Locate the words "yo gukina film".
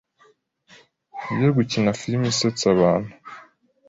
1.41-2.21